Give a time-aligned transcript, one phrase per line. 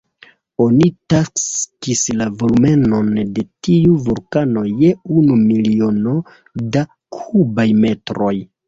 [0.63, 6.19] Oni taksis la volumenon de tiu vulkano je unu miliono
[6.77, 6.89] da
[7.21, 8.39] kubaj metroj.